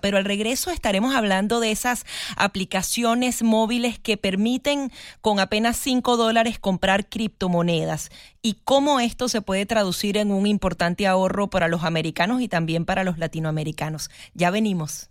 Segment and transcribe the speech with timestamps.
[0.00, 6.58] pero al regreso estaremos hablando de esas aplicaciones móviles que permiten con apenas 5 dólares
[6.58, 8.10] comprar criptomonedas
[8.40, 12.86] y cómo esto se puede traducir en un importante ahorro para los americanos y también
[12.86, 14.08] para los latinoamericanos.
[14.32, 15.10] Ya venimos.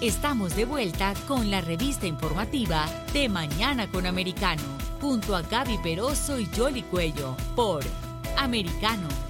[0.00, 4.62] Estamos de vuelta con la revista informativa de Mañana con Americano,
[5.00, 7.82] junto a Gaby Peroso y Jolly Cuello, por
[8.36, 9.25] Americano.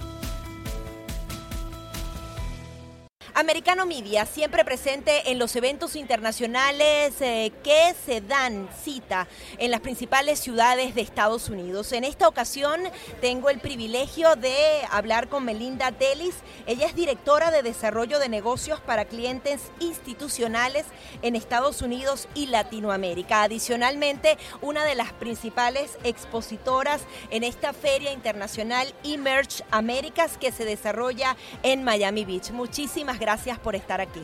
[3.38, 9.80] Americano Media, siempre presente en los eventos internacionales eh, que se dan cita en las
[9.80, 11.92] principales ciudades de Estados Unidos.
[11.92, 12.80] En esta ocasión
[13.20, 14.56] tengo el privilegio de
[14.90, 16.36] hablar con Melinda Tellis.
[16.66, 20.86] Ella es directora de desarrollo de negocios para clientes institucionales
[21.20, 23.42] en Estados Unidos y Latinoamérica.
[23.42, 31.36] Adicionalmente, una de las principales expositoras en esta feria internacional Emerge Américas que se desarrolla
[31.62, 32.50] en Miami Beach.
[32.50, 34.22] Muchísimas gracias gracias por estar aquí.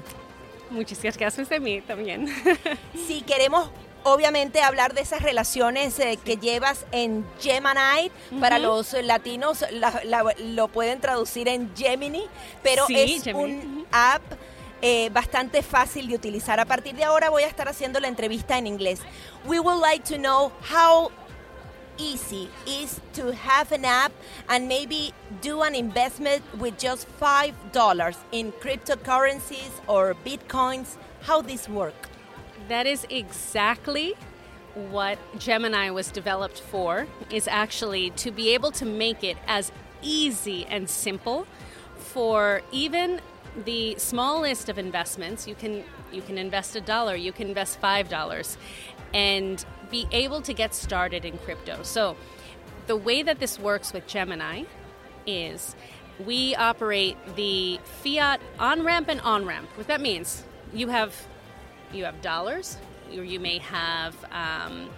[0.70, 2.28] Muchísimas gracias de mí también.
[3.08, 3.68] Si queremos
[4.04, 8.12] obviamente hablar de esas relaciones eh, que llevas en Gemini.
[8.38, 9.64] Para los latinos
[10.38, 12.24] lo pueden traducir en Gemini,
[12.62, 14.22] pero es un app
[14.82, 16.60] eh, bastante fácil de utilizar.
[16.60, 19.00] A partir de ahora voy a estar haciendo la entrevista en inglés.
[19.46, 21.10] We would like to know how
[22.02, 24.12] easy is to have an app
[24.48, 30.96] and maybe do an investment with just $5 in cryptocurrencies or bitcoins?
[31.22, 32.08] How this work?
[32.68, 34.14] That is exactly
[34.74, 39.70] what Gemini was developed for is actually to be able to make it as
[40.02, 41.46] easy and simple
[41.98, 43.20] for even
[43.64, 45.46] the smallest of investments.
[45.46, 48.56] You can you can invest a dollar, you can invest five dollars,
[49.12, 51.82] and be able to get started in crypto.
[51.82, 52.16] So,
[52.86, 54.64] the way that this works with Gemini
[55.26, 55.76] is
[56.24, 59.68] we operate the fiat on ramp and on ramp.
[59.76, 61.14] What that means, you have
[61.92, 62.78] you have dollars,
[63.14, 64.88] or you may have um,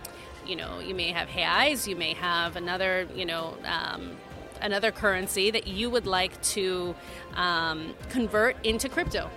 [0.47, 4.17] you know you may have reais, you may have another you know um,
[4.61, 6.95] another currency that you would like to
[7.35, 9.31] um, convert into crypto.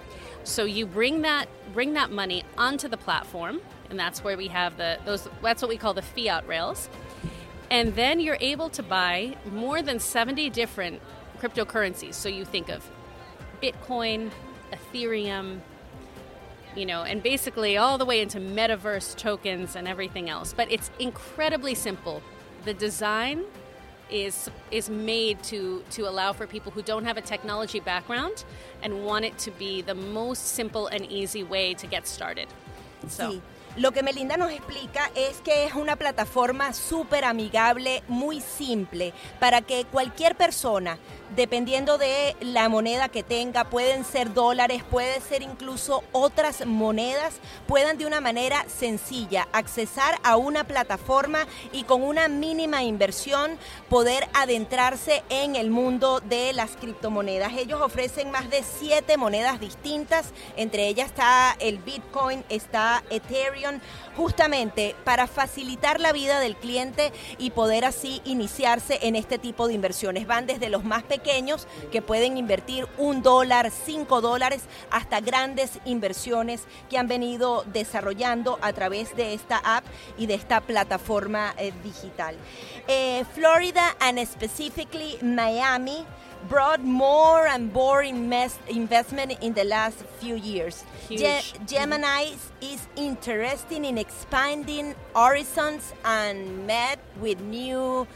[0.44, 4.78] So you bring that bring that money onto the platform and that's where we have
[4.78, 6.90] the those that's what we call the fiat rails.
[7.70, 11.02] And then you're able to buy more than 70 different
[11.40, 12.14] cryptocurrencies.
[12.14, 12.90] So you think of
[13.62, 14.32] Bitcoin,
[14.72, 15.60] Ethereum,
[16.78, 20.54] you know, and basically all the way into metaverse tokens and everything else.
[20.54, 22.22] But it's incredibly simple.
[22.64, 23.44] The design
[24.10, 28.46] is is made to to allow for people who don't have a technology background
[28.84, 32.48] and want it to be the most simple and easy way to get started.
[33.08, 33.32] So.
[33.32, 33.42] Sí.
[33.78, 39.62] Lo que Melinda nos explica es que es una plataforma súper amigable, muy simple, para
[39.62, 40.98] que cualquier persona
[41.36, 47.36] dependiendo de la moneda que tenga, pueden ser dólares, puede ser incluso otras monedas,
[47.68, 53.58] puedan de una manera sencilla accesar a una plataforma y con una mínima inversión
[53.90, 57.54] poder adentrarse en el mundo de las criptomonedas.
[57.54, 63.80] Ellos ofrecen más de siete monedas distintas, entre ellas está el Bitcoin, está Ethereum,
[64.16, 69.74] justamente para facilitar la vida del cliente y poder así iniciarse en este tipo de
[69.74, 70.26] inversiones.
[70.26, 71.17] Van desde los más pequeños
[71.92, 78.74] que pueden invertir un dólar, cinco dólares, hasta grandes inversiones que han venido desarrollando a
[78.74, 79.86] través de esta app
[80.18, 82.36] y de esta plataforma eh, digital.
[82.88, 86.06] Eh, Florida and specifically Miami
[86.50, 90.84] brought more and more investment in the last few years.
[91.10, 98.08] Ge- Gemini is interested in expanding horizons and met with new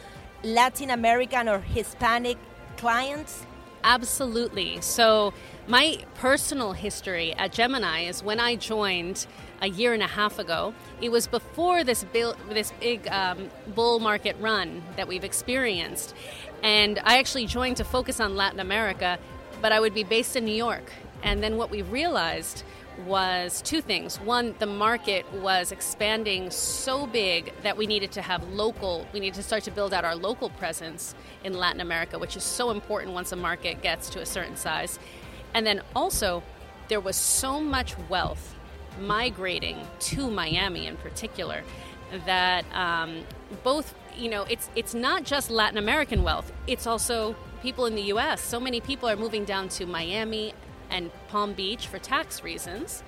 [0.43, 2.37] Latin American or Hispanic
[2.81, 3.45] clients.
[3.83, 4.81] Absolutely.
[4.81, 5.33] So,
[5.67, 9.27] my personal history at Gemini is when I joined
[9.61, 10.73] a year and a half ago.
[10.99, 12.03] It was before this,
[12.49, 16.15] this big um, bull market run that we've experienced.
[16.63, 19.19] And I actually joined to focus on Latin America,
[19.61, 20.91] but I would be based in New York.
[21.21, 22.63] And then what we realized
[23.05, 24.17] was two things.
[24.19, 29.35] One, the market was expanding so big that we needed to have local, we needed
[29.35, 33.13] to start to build out our local presence in Latin America, which is so important
[33.13, 34.99] once a market gets to a certain size.
[35.53, 36.43] And then also,
[36.87, 38.55] there was so much wealth
[38.99, 41.63] migrating to Miami in particular
[42.25, 43.23] that um,
[43.63, 48.01] both you know it's it's not just Latin American wealth it's also people in the
[48.13, 50.53] US so many people are moving down to Miami
[50.91, 53.03] and Palm Beach for tax reasons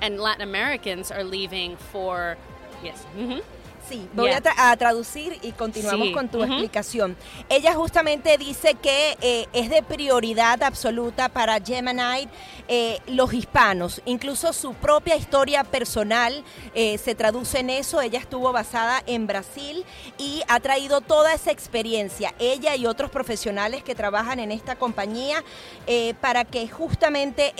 [0.00, 2.36] and Latin Americans are leaving for
[2.82, 3.40] yes mm-hmm.
[3.88, 7.16] Sí, voy a, traducir y continuamos con tu explicación.
[7.48, 12.28] Ella justamente dice que eh, es de prioridad absoluta para Gemini
[12.68, 14.02] eh, los hispanos.
[14.04, 16.44] Incluso su propia historia personal
[16.74, 18.02] eh, se traduce en eso.
[18.02, 19.86] Ella estuvo basada en Brasil
[20.18, 25.42] y ha traído toda esa experiencia, ella y otros profesionales que trabajan en esta compañía,
[26.20, 27.54] para que justamente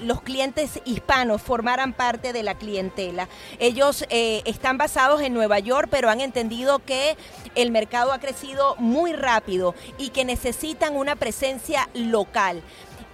[0.00, 3.28] los clientes hispanos formaran parte de la clientela.
[3.58, 4.04] Ellos
[4.44, 7.16] están basados en Nueva York, pero han entendido que
[7.54, 12.62] el mercado ha crecido muy rápido y que necesitan una presencia local.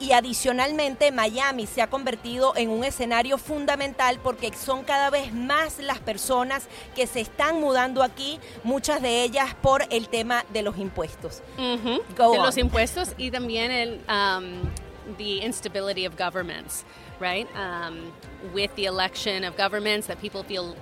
[0.00, 5.78] Y adicionalmente Miami se ha convertido en un escenario fundamental porque son cada vez más
[5.78, 10.78] las personas que se están mudando aquí, muchas de ellas por el tema de los
[10.78, 11.42] impuestos.
[11.56, 14.68] de los impuestos y también el um,
[15.18, 16.84] the instability of governments,
[17.20, 17.48] right?
[17.56, 18.12] Um,
[18.52, 20.76] with the election of governments that people feel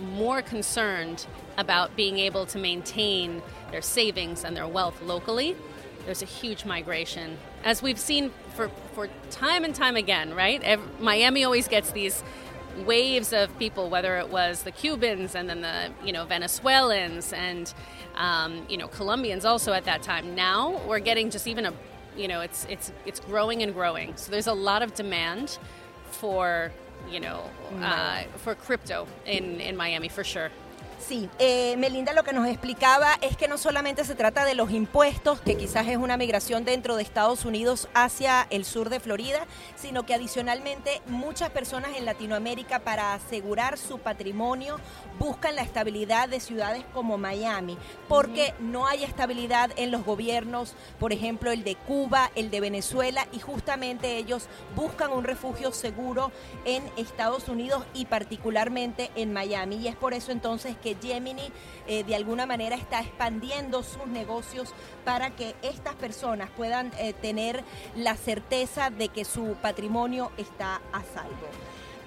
[0.00, 1.26] more concerned
[1.56, 5.56] about being able to maintain their savings and their wealth locally,
[6.04, 7.36] there's a huge migration.
[7.64, 10.62] As we've seen for, for time and time again, right?
[10.62, 12.22] Every, Miami always gets these
[12.86, 17.72] waves of people, whether it was the Cubans and then the you know Venezuelans and
[18.16, 20.34] um, you know Colombians also at that time.
[20.34, 21.72] Now we're getting just even a
[22.18, 24.16] you know it's it's it's growing and growing.
[24.16, 25.58] So there's a lot of demand
[26.10, 26.72] for
[27.10, 27.48] you know,
[27.80, 30.50] uh, for crypto in, in Miami for sure.
[30.98, 34.72] Sí, eh, Melinda lo que nos explicaba es que no solamente se trata de los
[34.72, 39.46] impuestos, que quizás es una migración dentro de Estados Unidos hacia el sur de Florida,
[39.76, 44.80] sino que adicionalmente muchas personas en Latinoamérica para asegurar su patrimonio
[45.18, 47.78] buscan la estabilidad de ciudades como Miami,
[48.08, 53.26] porque no hay estabilidad en los gobiernos, por ejemplo el de Cuba, el de Venezuela,
[53.32, 56.32] y justamente ellos buscan un refugio seguro
[56.64, 59.76] en Estados Unidos y particularmente en Miami.
[59.76, 61.50] Y es por eso entonces que Gemini
[61.86, 64.72] eh, de alguna manera está expandiendo sus negocios
[65.04, 67.64] para que estas personas puedan eh, tener
[67.96, 71.48] la certeza de que su patrimonio está a salvo.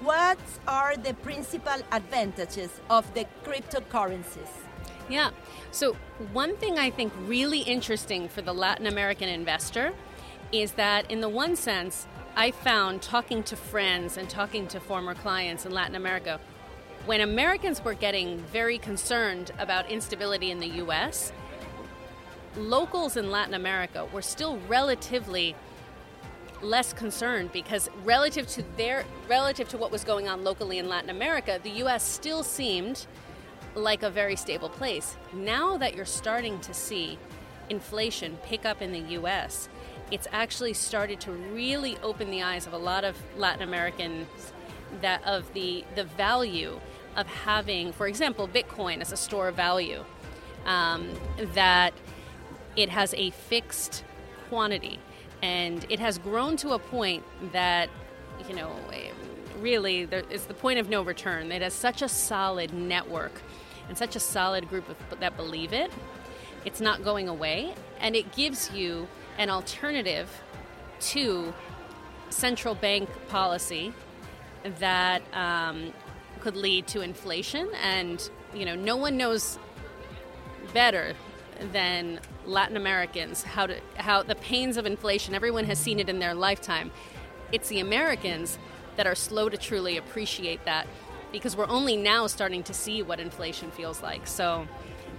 [0.03, 4.49] What are the principal advantages of the cryptocurrencies?
[5.09, 5.31] Yeah.
[5.71, 5.95] So,
[6.33, 9.93] one thing I think really interesting for the Latin American investor
[10.51, 15.13] is that, in the one sense, I found talking to friends and talking to former
[15.13, 16.39] clients in Latin America,
[17.05, 21.31] when Americans were getting very concerned about instability in the US,
[22.55, 25.55] locals in Latin America were still relatively
[26.61, 31.09] less concerned because relative to their relative to what was going on locally in Latin
[31.09, 33.07] America, the US still seemed
[33.73, 35.17] like a very stable place.
[35.33, 37.17] Now that you're starting to see
[37.69, 39.69] inflation pick up in the US,
[40.11, 44.27] it's actually started to really open the eyes of a lot of Latin Americans
[45.01, 46.79] that of the the value
[47.15, 50.03] of having, for example, Bitcoin as a store of value,
[50.65, 51.09] um,
[51.53, 51.93] that
[52.75, 54.03] it has a fixed
[54.49, 54.99] quantity
[55.41, 57.89] and it has grown to a point that,
[58.47, 58.75] you know,
[59.59, 61.51] really there is the point of no return.
[61.51, 63.41] It has such a solid network
[63.87, 65.91] and such a solid group of, that believe it.
[66.63, 69.07] It's not going away, and it gives you
[69.37, 70.29] an alternative
[70.99, 71.53] to
[72.29, 73.93] central bank policy
[74.79, 75.91] that um,
[76.41, 77.69] could lead to inflation.
[77.81, 79.57] And, you know, no one knows
[80.73, 81.13] better
[81.71, 85.35] than Latin Americans how to how the pains of inflation.
[85.35, 86.91] Everyone has seen it in their lifetime.
[87.51, 88.57] It's the Americans
[88.95, 90.87] that are slow to truly appreciate that
[91.31, 94.27] because we're only now starting to see what inflation feels like.
[94.27, 94.67] So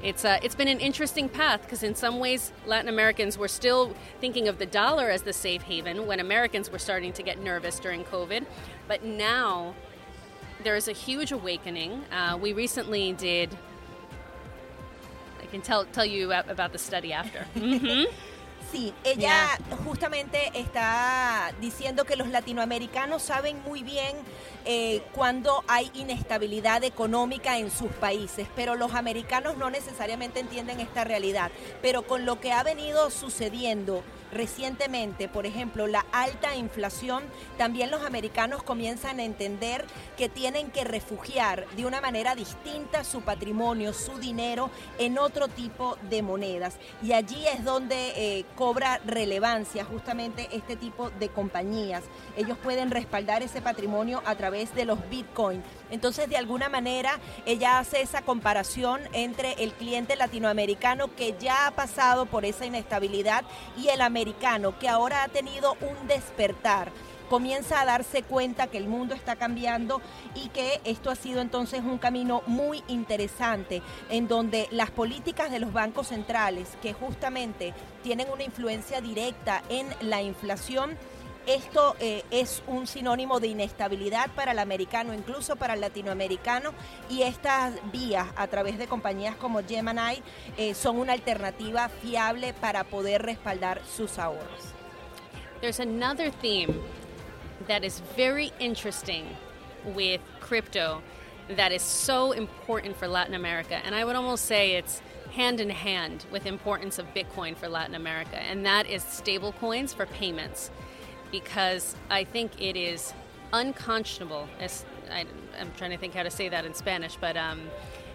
[0.03, 3.95] it's uh, it's been an interesting path because in some ways Latin Americans were still
[4.21, 7.79] thinking of the dollar as the safe haven when Americans were starting to get nervous
[7.79, 8.45] during COVID,
[8.89, 9.75] but now
[10.63, 12.05] there is a huge awakening.
[12.13, 13.51] Uh, we recently did.
[15.41, 17.47] I can tell tell you about the study after.
[17.55, 18.05] Mm-hmm.
[18.73, 24.17] Sí, ella justamente está diciendo que los latinoamericanos saben muy bien
[24.65, 31.05] eh, cuando hay inestabilidad económica en sus países, pero los americanos no necesariamente entienden esta
[31.05, 31.51] realidad.
[31.83, 34.03] Pero con lo que ha venido sucediendo
[34.33, 37.23] recientemente, por ejemplo, la alta inflación,
[37.59, 39.85] también los americanos comienzan a entender
[40.17, 45.97] que tienen que refugiar de una manera distinta su patrimonio, su dinero en otro tipo
[46.09, 46.77] de monedas.
[47.03, 52.03] Y allí es donde eh, cobra relevancia justamente este tipo de compañías.
[52.37, 55.65] Ellos pueden respaldar ese patrimonio a través de los bitcoins.
[55.91, 61.71] Entonces, de alguna manera, ella hace esa comparación entre el cliente latinoamericano que ya ha
[61.73, 63.45] pasado por esa inestabilidad
[63.77, 64.01] y el
[64.79, 66.93] que ahora ha tenido un despertar.
[67.29, 70.01] Comienza a darse cuenta que el mundo está cambiando
[70.35, 75.59] y que esto ha sido entonces un camino muy interesante en donde las políticas de
[75.59, 80.97] los bancos centrales, que justamente tienen una influencia directa en la inflación,
[81.47, 86.73] esto eh, es un sinónimo de inestabilidad para el americano, incluso para el latinoamericano,
[87.09, 90.23] y estas vías a través de compañías como Gemini
[90.57, 94.73] eh, son una alternativa fiable para poder respaldar sus ahorros.
[95.61, 96.81] There's another theme
[97.69, 99.25] that is very interesting
[99.95, 101.03] with crypto
[101.57, 105.03] that is so important for Latin America, and I would almost say it's
[105.35, 110.07] hand in hand with importance of Bitcoin for Latin America, and that is stablecoins for
[110.07, 110.71] payments.
[111.33, 113.13] Because I think it is
[113.53, 114.49] unconscionable.
[114.61, 117.63] As I, am trying to think how to say that in Spanish, but um,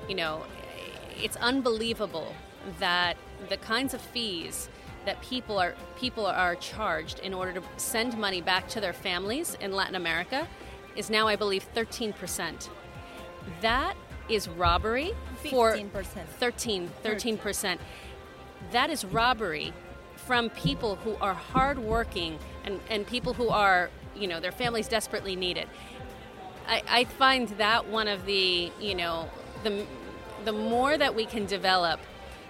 [0.08, 0.44] you know,
[1.22, 2.34] it's unbelievable
[2.80, 3.18] that
[3.50, 4.70] the kinds of fees
[5.06, 9.58] that people are people are charged in order to send money back to their families
[9.60, 10.48] in Latin America
[10.96, 12.70] is now, I believe, 13 percent.
[13.62, 13.96] That
[14.30, 15.92] is robbery 15%.
[15.92, 16.04] for
[16.40, 17.82] 13 13 percent.
[18.72, 19.74] That is robbery
[20.16, 25.36] from people who are hardworking and, and people who are, you know, their families desperately
[25.36, 25.70] need it.
[26.68, 29.30] I, I find that one of the, you know,
[29.64, 29.86] the,
[30.44, 32.00] the more that we can develop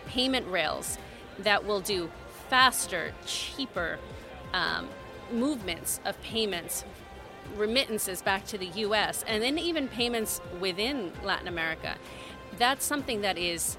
[0.08, 0.98] payment rails
[1.40, 2.10] that will do
[2.50, 4.00] faster, cheaper
[4.54, 4.90] um,
[5.32, 6.84] movements of payments,
[7.56, 11.96] remittances back to the US, and then even payments within Latin America,
[12.58, 13.78] that's something that is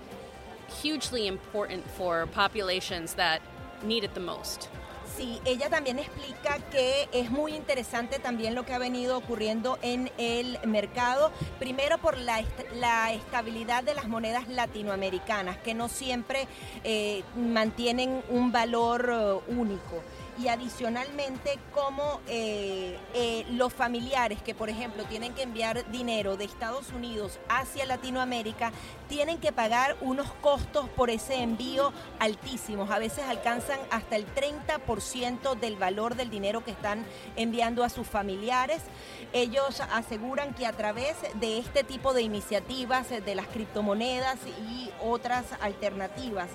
[0.82, 3.42] hugely important for populations that
[3.82, 4.68] need it the most.
[5.18, 10.12] Sí, ella también explica que es muy interesante también lo que ha venido ocurriendo en
[10.16, 12.38] el mercado, primero por la,
[13.10, 16.46] estabilidad de las monedas latinoamericanas, que no siempre
[16.84, 20.04] eh, mantienen un valor uh, único
[20.38, 26.44] y adicionalmente como eh, eh, los familiares que por ejemplo tienen que enviar dinero de
[26.44, 28.72] Estados Unidos hacia Latinoamérica
[29.08, 35.58] tienen que pagar unos costos por ese envío altísimos, a veces alcanzan hasta el 30%
[35.58, 37.04] del valor del dinero que están
[37.36, 38.82] enviando a sus familiares.
[39.32, 44.38] Ellos aseguran que a través de este tipo de iniciativas, de las criptomonedas
[44.70, 46.48] y otras alternativas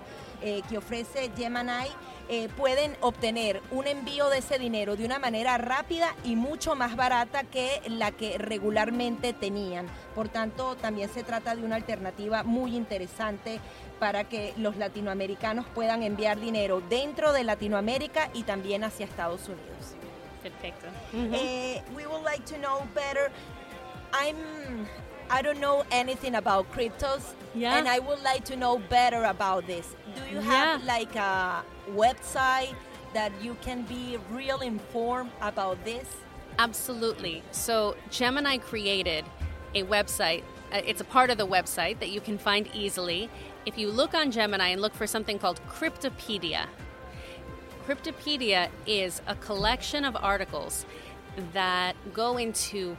[0.44, 1.88] eh, que ofrece Gemini,
[2.30, 6.96] eh, pueden obtener un envío de ese dinero de una manera rápida y mucho más
[6.96, 9.88] barata que la que regularmente tenían.
[10.16, 13.60] Por tanto, también se trata de una alternativa muy interesante
[14.00, 19.96] para que los latinoamericanos puedan enviar dinero dentro de Latinoamérica y también hacia Estados Unidos.
[20.42, 20.88] Perfecto.
[21.14, 23.32] Eh, we would like to know better.
[24.14, 24.86] I'm
[25.30, 27.22] I don't know anything about cryptos,
[27.56, 27.78] Yeah.
[27.78, 29.86] and I would like to know better about this.
[30.16, 30.94] Do you have Yeah.
[30.96, 32.76] like a website
[33.14, 36.08] that you can be real informed about this?
[36.60, 37.44] Absolutely.
[37.52, 39.26] So Gemini created
[39.76, 40.44] a website.
[40.72, 43.30] uh, It's a part of the website that you can find easily.
[43.66, 46.66] If you look on Gemini and look for something called Cryptopedia,
[47.88, 50.86] Cryptopedia is a collection of articles
[51.54, 52.96] that go into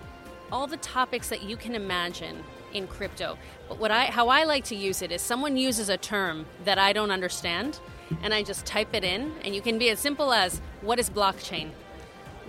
[0.53, 2.43] all the topics that you can imagine
[2.75, 3.39] in crypto.
[3.69, 6.79] But what I how I like to use it is someone uses a term that
[6.79, 7.81] I don't understand
[8.23, 11.09] and I just type it in and you can be as simple as what is
[11.09, 11.71] blockchain?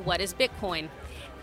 [0.03, 0.89] What is Bitcoin?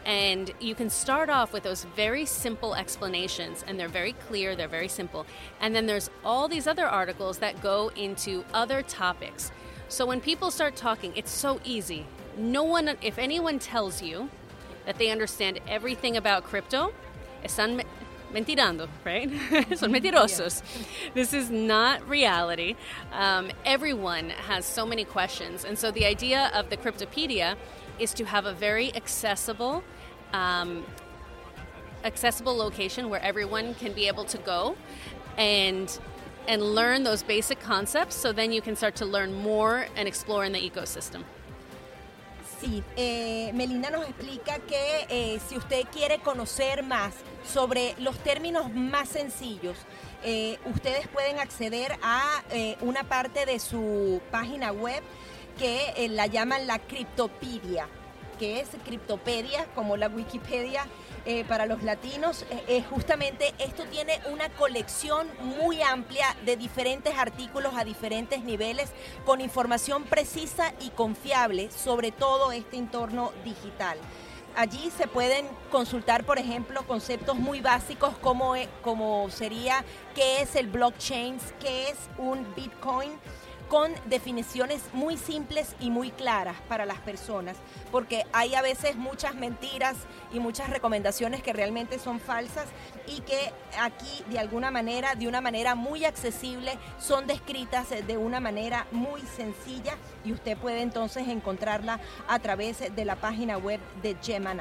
[0.05, 4.67] And you can start off with those very simple explanations, and they're very clear, they're
[4.67, 5.27] very simple.
[5.61, 9.53] And then there's all these other articles that go into other topics.
[9.89, 12.07] So when people start talking, it's so easy.
[12.37, 14.29] No one, if anyone tells you
[14.87, 16.93] that they understand everything about crypto,
[18.33, 19.31] mentirando, right?
[19.77, 20.63] Son mentirosos.
[21.15, 22.77] This is not reality.
[23.13, 25.65] Um, everyone has so many questions.
[25.65, 27.57] And so the idea of the Cryptopedia
[27.99, 29.85] is to have a very accessible,
[30.33, 30.85] um,
[32.05, 34.77] accessible location where everyone can be able to go
[35.37, 35.99] and
[36.49, 40.45] and learn those basic concepts so then you can start to learn more and explore
[40.45, 41.23] in the ecosystem.
[42.63, 47.13] Sí, eh, Melinda nos explica que eh, si usted quiere conocer más
[47.45, 49.77] sobre los términos más sencillos,
[50.23, 52.23] eh, ustedes pueden acceder a
[52.81, 55.03] una parte de su página web
[55.59, 57.89] que la llaman la Criptopedia,
[58.39, 60.87] que es Criptopedia, como la Wikipedia
[61.25, 62.45] eh, para los latinos.
[62.51, 68.91] Eh, eh, justamente esto tiene una colección muy amplia de diferentes artículos a diferentes niveles
[69.25, 73.99] con información precisa y confiable sobre todo este entorno digital.
[74.55, 79.83] Allí se pueden consultar, por ejemplo, conceptos muy básicos como, como sería
[80.15, 83.13] qué es el blockchain, qué es un Bitcoin,
[83.73, 87.57] con definiciones muy simples y muy claras para las personas,
[87.91, 89.97] porque hay a veces muchas mentiras
[90.31, 92.67] y muchas recomendaciones que realmente son falsas
[93.07, 93.51] y que
[93.81, 99.23] aquí de alguna manera, de una manera muy accesible, son descritas de una manera muy
[99.23, 101.99] sencilla y usted puede entonces encontrarla
[102.29, 104.61] a través de la página web de Gemini.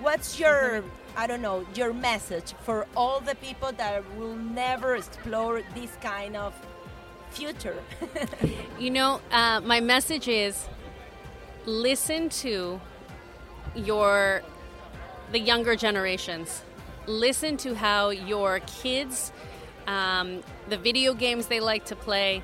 [0.00, 0.84] What's your,
[1.18, 6.34] I don't know, your message for all the people that will never explore this kind
[6.34, 6.54] of
[7.30, 7.76] future?
[8.78, 10.66] you know, uh, my message is
[11.66, 12.80] listen to
[13.74, 14.42] your
[15.32, 16.62] the younger generations.
[17.06, 19.32] Listen to how your kids,
[19.86, 22.42] um, the video games they like to play,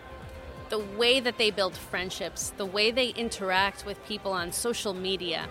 [0.69, 5.47] the way that they build friendships, the way they interact with people on social media,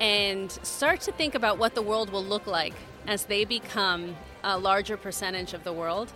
[0.00, 2.74] and start to think about what the world will look like
[3.06, 6.12] as they become a larger percentage of the world.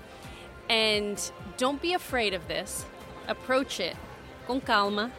[0.69, 1.19] And
[1.57, 2.85] don't be afraid of this.
[3.27, 3.97] Approach it
[4.47, 5.13] con calma,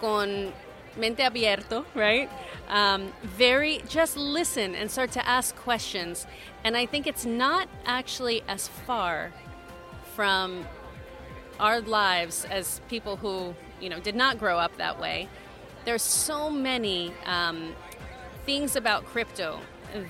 [0.00, 0.52] con
[0.96, 2.30] mente abierto, right?
[2.68, 6.26] Um, very, just listen and start to ask questions.
[6.64, 9.32] And I think it's not actually as far
[10.14, 10.66] from
[11.60, 15.28] our lives as people who, you know, did not grow up that way.
[15.84, 17.74] There's so many um,
[18.46, 19.60] things about crypto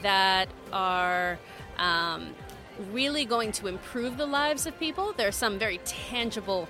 [0.03, 1.39] that are
[1.79, 2.35] um,
[2.93, 5.13] really going to improve the lives of people.
[5.13, 6.69] There are some very tangible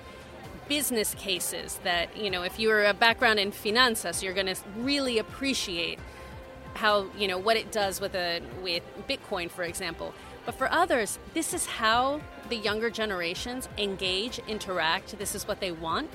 [0.67, 5.17] business cases that, you know, if you're a background in finanzas, you're going to really
[5.19, 5.99] appreciate
[6.73, 10.13] how, you know, what it does with a with Bitcoin, for example.
[10.45, 15.17] But for others, this is how the younger generations engage, interact.
[15.17, 16.09] This is what they want.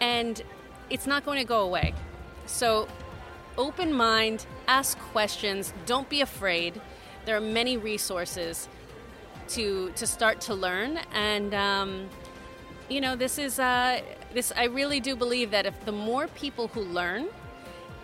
[0.00, 0.40] And
[0.88, 1.94] it's not going to go away.
[2.46, 2.88] So
[3.58, 6.80] open mind, ask questions, don't be afraid.
[7.24, 8.68] There are many resources
[9.48, 12.08] to to start to learn and um,
[12.88, 14.00] you know this is uh,
[14.34, 17.28] this I really do believe that if the more people who learn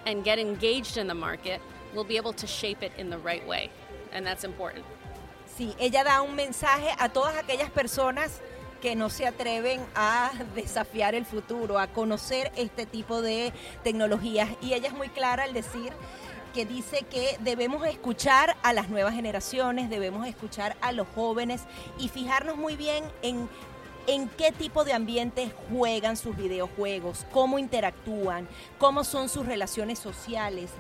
[0.07, 1.61] and get engaged in the market
[1.95, 3.71] we'll be able to shape it in the right way
[4.13, 4.85] and that's important.
[5.57, 8.41] Sí, ella da un mensaje a todas aquellas personas
[8.81, 13.53] que no se atreven a desafiar el futuro, a conocer este tipo de
[13.83, 14.51] tecnologías.
[14.61, 15.93] Y ella es muy clara al decir
[16.53, 21.63] que dice que debemos escuchar a las nuevas generaciones, debemos escuchar a los jóvenes
[21.99, 23.49] y fijarnos muy bien en
[24.09, 30.71] en qué tipo de ambiente juegan sus videojuegos, cómo interactúan, cómo son sus relaciones sociales,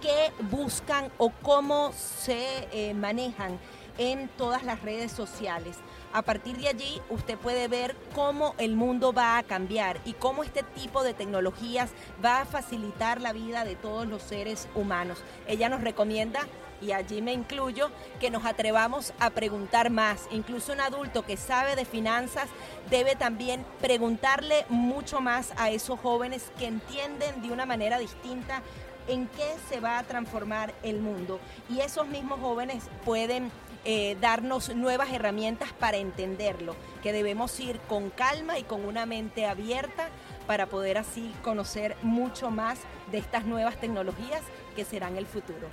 [0.00, 3.58] qué buscan o cómo se eh, manejan
[3.98, 5.76] en todas las redes sociales.
[6.12, 10.42] A partir de allí usted puede ver cómo el mundo va a cambiar y cómo
[10.42, 11.90] este tipo de tecnologías
[12.24, 15.22] va a facilitar la vida de todos los seres humanos.
[15.46, 16.40] Ella nos recomienda
[16.80, 17.90] y allí me incluyo,
[18.20, 20.28] que nos atrevamos a preguntar más.
[20.30, 22.48] Incluso un adulto que sabe de finanzas
[22.88, 28.62] debe también preguntarle mucho más a esos jóvenes que entienden de una manera distinta
[29.08, 31.40] en qué se va a transformar el mundo.
[31.68, 33.50] Y esos mismos jóvenes pueden
[33.84, 39.46] eh, darnos nuevas herramientas para entenderlo, que debemos ir con calma y con una mente
[39.46, 40.08] abierta
[40.46, 42.78] para poder así conocer mucho más
[43.10, 44.42] de estas nuevas tecnologías
[44.74, 45.68] que serán el futuro.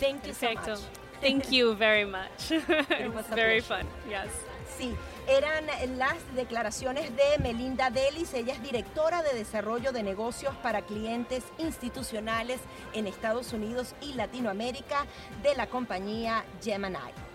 [0.00, 0.80] Thank you so much.
[1.20, 2.50] Thank you very much.
[2.50, 3.86] It was very fun.
[4.08, 4.30] Yes.
[4.78, 4.94] Sí,
[5.26, 8.34] eran las declaraciones de Melinda Delis.
[8.34, 12.60] Ella es directora de desarrollo de negocios para clientes institucionales
[12.92, 15.06] en Estados Unidos y Latinoamérica
[15.42, 17.25] de la compañía Gemini.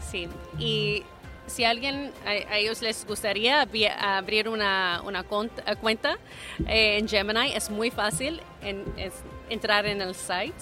[0.00, 1.02] Sí, y
[1.48, 3.66] si alguien, a, ellos les gustaría
[4.00, 6.18] abrir una, una eh, cuenta
[6.66, 8.40] eh, en Gemini, es muy fácil
[9.48, 10.56] entrar en el site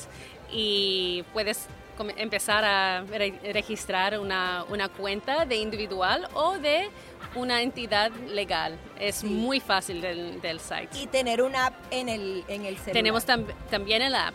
[0.50, 1.68] y puedes
[2.16, 3.04] empezar a
[3.52, 6.90] registrar una, una, cuenta de individual o de
[7.34, 8.78] una entidad legal.
[9.00, 10.88] Es muy fácil del, del, site.
[10.94, 12.92] Y tener una app en el, en el celular.
[12.92, 13.24] Tenemos
[13.70, 14.34] también el app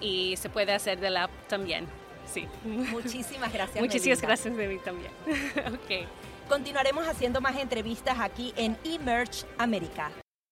[0.00, 1.86] y se puede hacer del app también.
[2.26, 2.48] Sí.
[2.64, 3.80] Muchísimas gracias.
[3.80, 5.10] Muchísimas gracias de mí también.
[5.74, 6.08] ok.
[6.48, 10.10] Continuaremos haciendo más entrevistas aquí en Emerge América.